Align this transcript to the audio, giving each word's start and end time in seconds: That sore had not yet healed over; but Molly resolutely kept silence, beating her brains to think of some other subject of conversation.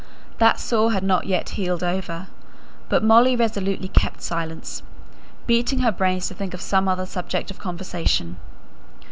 That 0.39 0.59
sore 0.59 0.93
had 0.93 1.03
not 1.03 1.27
yet 1.27 1.49
healed 1.49 1.83
over; 1.83 2.25
but 2.89 3.03
Molly 3.03 3.35
resolutely 3.35 3.87
kept 3.89 4.23
silence, 4.23 4.81
beating 5.45 5.81
her 5.81 5.91
brains 5.91 6.27
to 6.29 6.33
think 6.33 6.55
of 6.55 6.61
some 6.61 6.87
other 6.87 7.05
subject 7.05 7.51
of 7.51 7.59
conversation. 7.59 8.37